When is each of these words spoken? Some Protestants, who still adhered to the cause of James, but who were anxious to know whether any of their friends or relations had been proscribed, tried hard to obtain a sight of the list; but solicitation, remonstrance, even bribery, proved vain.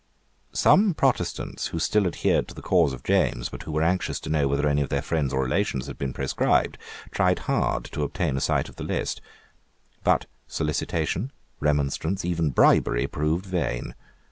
Some 0.53 0.95
Protestants, 0.95 1.67
who 1.67 1.77
still 1.77 2.07
adhered 2.07 2.47
to 2.47 2.55
the 2.55 2.63
cause 2.63 2.91
of 2.91 3.03
James, 3.03 3.49
but 3.49 3.61
who 3.61 3.71
were 3.71 3.83
anxious 3.83 4.19
to 4.21 4.31
know 4.31 4.47
whether 4.47 4.67
any 4.67 4.81
of 4.81 4.89
their 4.89 4.99
friends 5.03 5.31
or 5.31 5.43
relations 5.43 5.85
had 5.85 5.99
been 5.99 6.11
proscribed, 6.11 6.79
tried 7.11 7.37
hard 7.45 7.83
to 7.91 8.01
obtain 8.01 8.35
a 8.35 8.41
sight 8.41 8.67
of 8.67 8.77
the 8.77 8.83
list; 8.83 9.21
but 10.03 10.25
solicitation, 10.47 11.31
remonstrance, 11.59 12.25
even 12.25 12.49
bribery, 12.49 13.05
proved 13.05 13.45
vain. 13.45 13.93